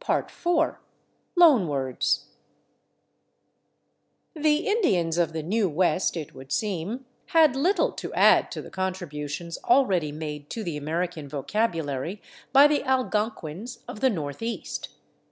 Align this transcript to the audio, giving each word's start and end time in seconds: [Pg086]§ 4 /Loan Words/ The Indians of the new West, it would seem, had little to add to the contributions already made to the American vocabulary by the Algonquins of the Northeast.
[Pg086]§ 0.00 0.26
4 0.30 0.80
/Loan 1.36 1.66
Words/ 1.66 2.26
The 4.34 4.68
Indians 4.68 5.18
of 5.18 5.32
the 5.32 5.42
new 5.42 5.68
West, 5.68 6.16
it 6.16 6.32
would 6.32 6.52
seem, 6.52 7.06
had 7.30 7.56
little 7.56 7.90
to 7.90 8.14
add 8.14 8.52
to 8.52 8.62
the 8.62 8.70
contributions 8.70 9.58
already 9.64 10.12
made 10.12 10.48
to 10.50 10.62
the 10.62 10.76
American 10.76 11.28
vocabulary 11.28 12.22
by 12.52 12.68
the 12.68 12.84
Algonquins 12.84 13.80
of 13.88 13.98
the 13.98 14.10
Northeast. 14.10 14.90